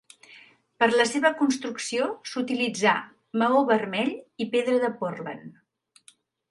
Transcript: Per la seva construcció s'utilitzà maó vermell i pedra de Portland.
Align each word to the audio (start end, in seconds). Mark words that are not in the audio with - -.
Per 0.83 0.87
la 0.93 1.05
seva 1.09 1.31
construcció 1.41 2.09
s'utilitzà 2.31 2.97
maó 3.43 3.63
vermell 3.75 4.13
i 4.47 4.53
pedra 4.57 4.83
de 4.87 4.95
Portland. 5.03 6.15